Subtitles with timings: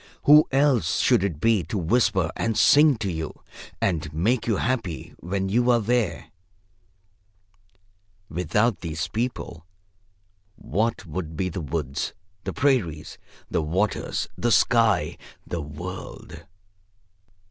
[0.23, 3.43] Who else should it be to whisper and sing to you
[3.79, 6.31] and make you happy when you are there?
[8.27, 9.63] Without these people,
[10.55, 13.19] what would be the woods, the prairies,
[13.51, 16.45] the waters, the sky, the world?